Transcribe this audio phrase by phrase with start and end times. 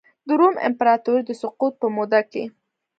[0.27, 2.43] د روم امپراتورۍ د سقوط په موده کې.